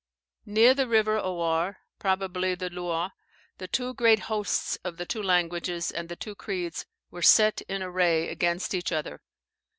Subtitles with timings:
[0.47, 3.11] Near the river Owar, [Probably the Loire.]
[3.59, 7.83] the two great hosts of the two languages and the two creeds were set in
[7.83, 9.21] array against each other.